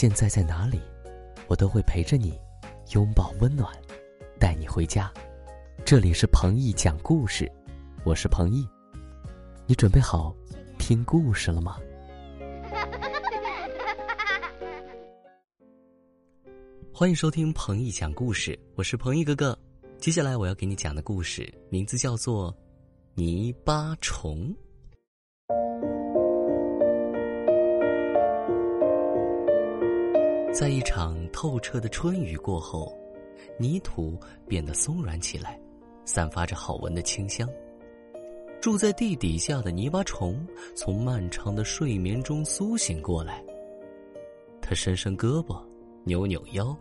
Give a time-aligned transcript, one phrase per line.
[0.00, 0.80] 现在在哪里，
[1.46, 2.32] 我都会陪着你，
[2.94, 3.70] 拥抱温暖，
[4.38, 5.12] 带你回家。
[5.84, 7.52] 这里是彭毅讲故事，
[8.02, 8.66] 我是彭毅，
[9.66, 10.34] 你准备好
[10.78, 11.76] 听故事了吗？
[16.94, 19.54] 欢迎收听彭毅讲故事，我是彭毅哥哥。
[19.98, 22.50] 接下来我要给你讲的故事名字叫做
[23.12, 24.48] 《泥巴虫》。
[30.60, 32.94] 在一场透彻的春雨过后，
[33.58, 35.58] 泥土变得松软起来，
[36.04, 37.48] 散发着好闻的清香。
[38.60, 40.46] 住在地底下的泥巴虫
[40.76, 43.42] 从漫长的睡眠中苏醒过来，
[44.60, 45.58] 他伸伸胳膊，
[46.04, 46.76] 扭扭腰，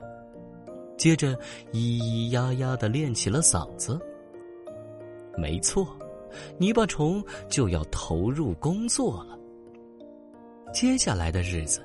[0.97, 1.33] 接着
[1.71, 3.97] 咿咿呀呀的练起了嗓子。
[5.37, 5.87] 没错，
[6.57, 9.39] 泥巴虫就要投入工作了。
[10.73, 11.81] 接下来的日子。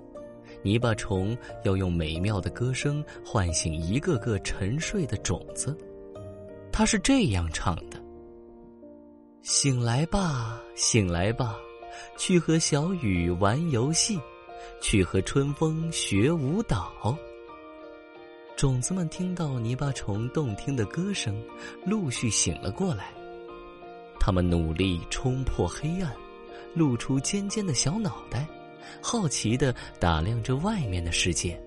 [0.64, 5.76] 泥巴虫要用美妙的歌声唤醒一个个沉睡的种子，
[6.72, 8.02] 它是这样唱的
[9.44, 11.56] ：“醒来吧，醒来吧，
[12.16, 14.18] 去和小雨玩游戏，
[14.80, 16.90] 去和春风学舞蹈。”
[18.56, 21.38] 种子们听到泥巴虫动听的歌声，
[21.84, 23.12] 陆续醒了过来。
[24.18, 26.10] 他们努力冲破黑暗，
[26.72, 28.48] 露出尖尖的小脑袋。
[29.00, 31.60] 好奇的打量着外面的世界，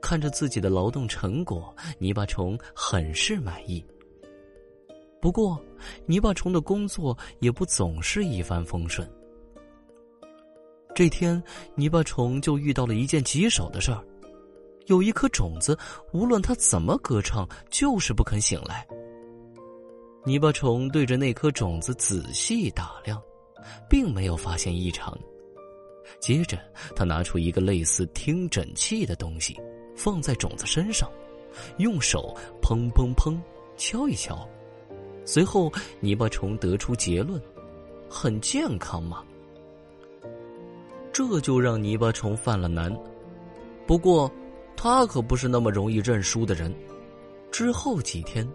[0.00, 3.84] 看着自己的劳动成果，泥巴虫很是满意。
[5.20, 5.60] 不过，
[6.06, 9.08] 泥巴虫的工作也不总是一帆风顺。
[10.94, 11.42] 这天，
[11.74, 14.04] 泥巴虫就遇到了一件棘手的事儿：
[14.86, 15.76] 有一颗种子，
[16.12, 18.86] 无论它怎么歌唱，就是不肯醒来。
[20.24, 23.20] 泥巴虫对着那颗种子仔细打量，
[23.88, 25.16] 并没有发现异常。
[26.20, 26.58] 接着，
[26.94, 29.56] 他拿出一个类似听诊器的东西，
[29.96, 31.10] 放在种子身上，
[31.78, 33.38] 用手砰砰砰
[33.76, 34.48] 敲一敲。
[35.24, 37.40] 随后，泥巴虫得出结论：
[38.08, 39.22] 很健康嘛。
[41.12, 42.96] 这就让泥巴虫犯了难。
[43.86, 44.30] 不过，
[44.76, 46.74] 他可不是那么容易认输的人。
[47.50, 48.46] 之后几天，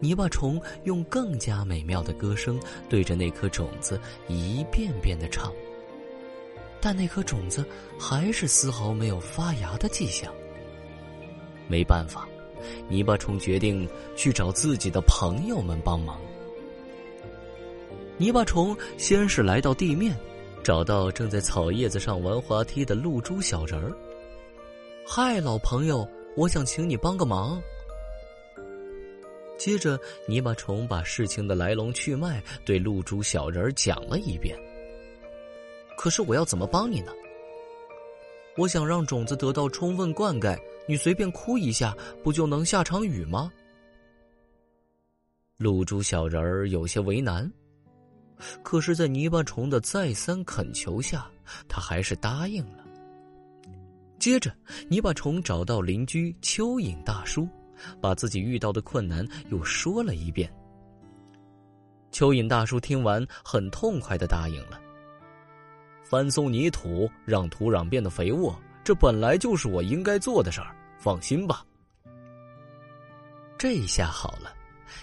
[0.00, 5.52] 泥巴虫用更加美妙的歌声对着那颗种子一遍遍的唱。
[6.80, 7.64] 但那颗种子
[7.98, 10.32] 还是丝毫没有发芽的迹象。
[11.66, 12.28] 没办法，
[12.88, 16.20] 泥巴虫决定去找自己的朋友们帮忙。
[18.16, 20.16] 泥巴虫先是来到地面，
[20.64, 23.92] 找到正在草叶子上玩滑梯的露珠小人儿。
[25.06, 27.62] “嗨，老朋友，我想请你帮个忙。”
[29.58, 34.56] 接着，泥巴虫把事情的来龙去脉对露珠小人儿讲了一遍。
[35.98, 37.12] 可是我要怎么帮你呢？
[38.56, 41.92] 我想让种子得到充分灌溉，你随便哭一下，
[42.22, 43.52] 不就能下场雨吗？
[45.56, 47.52] 露珠小人儿有些为难，
[48.62, 51.28] 可是，在泥巴虫的再三恳求下，
[51.68, 52.84] 他还是答应了。
[54.20, 54.54] 接着，
[54.88, 57.48] 泥巴虫找到邻居蚯蚓大叔，
[58.00, 60.48] 把自己遇到的困难又说了一遍。
[62.12, 64.80] 蚯蚓大叔听完，很痛快的答应了。
[66.08, 70.74] 翻松泥土，让土壤变得肥沃，这本来就是我应该做的事儿。
[70.96, 71.62] 放心吧。
[73.58, 74.54] 这下好了，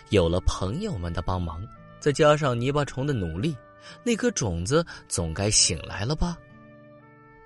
[0.09, 1.63] 有了朋友们的帮忙，
[1.99, 3.55] 再加上泥巴虫的努力，
[4.03, 6.35] 那颗种子总该醒来了吧？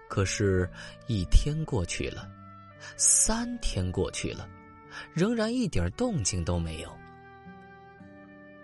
[0.07, 0.67] 可是，
[1.07, 2.31] 一天过去了，
[2.95, 4.47] 三天过去了，
[5.13, 6.89] 仍然一点动静都没有。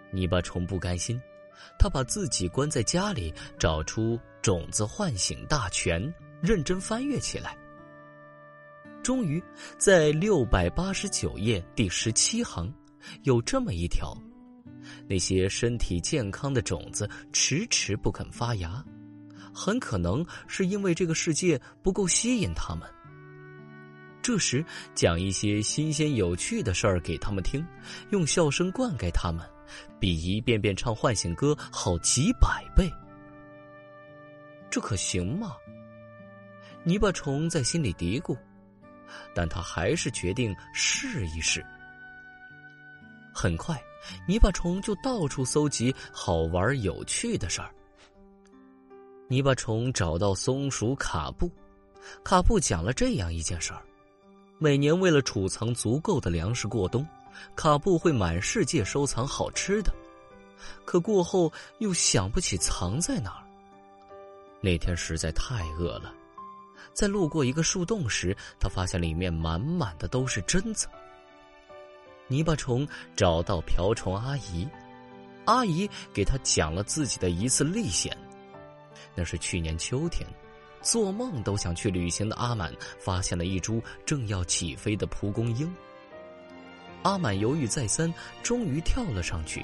[0.10, 1.22] 泥巴虫不甘心。
[1.80, 6.00] 他把自己关在家里，找出《种子唤醒大全》，
[6.40, 7.58] 认真翻阅起来。
[9.02, 9.44] 终于，
[9.76, 12.72] 在六百八十九页第十七行，
[13.24, 14.16] 有这么一条：
[15.10, 18.86] 那些身体健康的种子迟迟不肯发芽，
[19.52, 22.88] 很可能是因为这个世界不够吸引他们。
[24.22, 24.64] 这时，
[24.94, 27.66] 讲一些新鲜有趣的事儿给他们听，
[28.12, 29.44] 用笑声灌溉他们。
[30.00, 32.88] 比一遍遍唱唤醒歌好几百倍，
[34.76, 35.56] 这可行吗？
[36.84, 38.38] 泥巴虫在心里嘀咕，
[39.34, 41.66] 但他还是决定试一试。
[43.34, 43.82] 很快，
[44.28, 47.74] 泥巴虫就到处搜集好玩有趣的事儿。
[49.30, 51.50] 泥巴虫找到松鼠卡布，
[52.22, 53.82] 卡布讲了这样一件事儿：
[54.60, 57.08] 每年为了储藏足够的粮食过冬。
[57.56, 59.94] 卡布会满世界收藏好吃的，
[60.84, 61.50] 可过后
[61.80, 63.45] 又想不起藏在哪儿。
[64.66, 66.12] 那天实在太饿了，
[66.91, 70.88] 在路过一个树洞时，他发现里面满满的都是榛子。
[72.28, 74.67] 泥巴虫找到瓢虫阿姨，
[75.46, 78.17] 阿姨给他讲了自己的一次历险。
[79.14, 80.28] 那是去年秋天，
[80.82, 85.72] 做梦都想去旅行的阿满发现了一株正要起飞的蒲公英。
[87.03, 89.64] 阿满犹豫再三，终于跳了上去。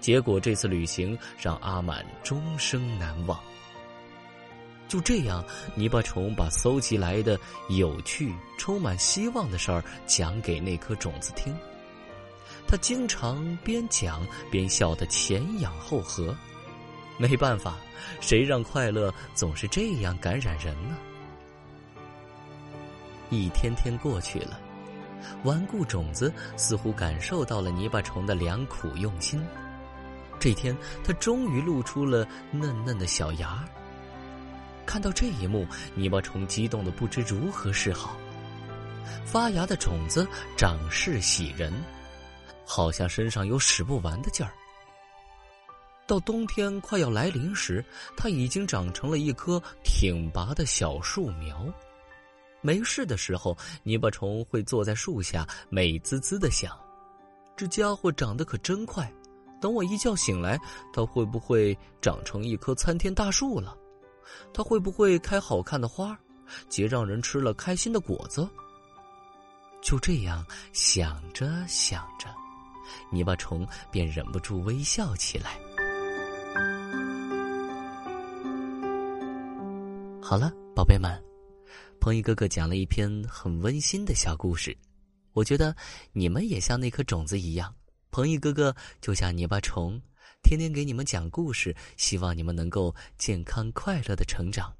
[0.00, 3.38] 结果这次旅行让阿满终生难忘。
[4.92, 5.42] 就这样，
[5.74, 7.40] 泥巴虫把搜集来的
[7.70, 11.56] 有趣、充满希望的事儿讲给那颗种子听。
[12.68, 16.36] 他经常边讲边笑得前仰后合。
[17.16, 17.78] 没办法，
[18.20, 20.94] 谁让快乐总是这样感染人呢？
[23.30, 24.60] 一天天过去了，
[25.44, 29.42] 顽固种子似乎感受到了泥巴虫的良苦用心。
[30.38, 33.64] 这天，它终于露出了嫩嫩的小芽。
[34.86, 38.16] 看到这一幕，泥巴虫激动的不知如何是好。
[39.24, 40.26] 发芽的种子
[40.56, 41.72] 长势喜人，
[42.64, 44.52] 好像身上有使不完的劲儿。
[46.06, 47.84] 到冬天快要来临时，
[48.16, 51.64] 它已经长成了一棵挺拔的小树苗。
[52.60, 56.78] 没事的时候，泥巴虫会坐在树下，美滋滋的想：
[57.56, 59.10] 这家伙长得可真快。
[59.60, 60.58] 等我一觉醒来，
[60.92, 63.76] 它会不会长成一棵参天大树了？
[64.52, 66.18] 它会不会开好看的花，
[66.68, 68.48] 结让人吃了开心的果子？
[69.82, 72.28] 就这样想着想着，
[73.10, 75.58] 泥巴虫便忍不住微笑起来。
[80.22, 81.20] 好了，宝贝们，
[82.00, 84.76] 彭毅哥哥讲了一篇很温馨的小故事。
[85.32, 85.74] 我觉得
[86.12, 87.74] 你们也像那颗种子一样，
[88.10, 90.00] 彭毅哥哥就像泥巴虫。
[90.42, 94.76] 天天给你们讲故事，希望你们能够健康快乐的成长。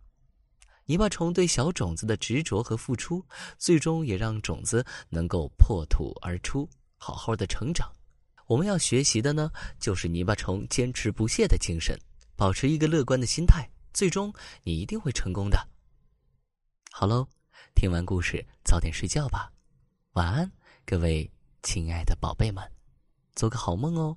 [0.86, 3.24] 泥巴虫对小种子的执着和付出，
[3.56, 6.68] 最终也让种子能够破土而出，
[6.98, 7.90] 好好的成长。
[8.46, 11.96] 我们要学习的呢，就是泥巴虫坚持不懈的精神，
[12.36, 15.68] 保持一个乐观的心态，最终你一定会成功的。
[16.90, 17.28] 好喽，
[17.74, 19.52] 听完故事早点睡觉吧，
[20.14, 20.50] 晚安，
[20.84, 21.30] 各位
[21.62, 22.62] 亲爱的宝贝们，
[23.34, 24.16] 做个好梦哦。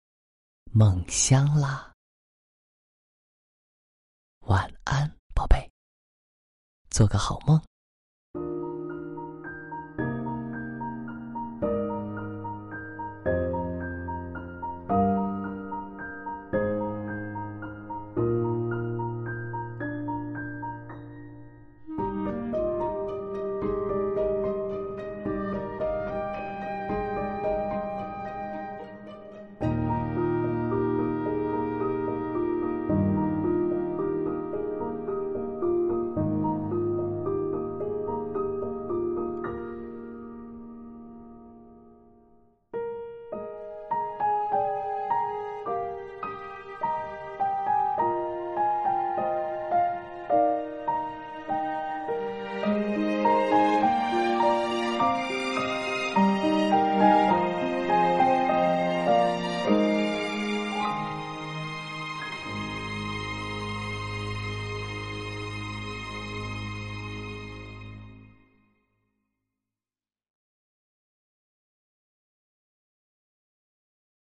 [0.73, 1.93] 梦乡啦，
[4.47, 5.69] 晚安，宝贝，
[6.89, 7.61] 做个好梦。